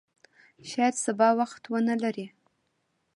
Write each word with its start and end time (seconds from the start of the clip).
شاید 0.69 0.95
سبا 1.05 1.27
وخت 1.39 1.63
ونه 1.71 1.95
لرې! 2.03 2.27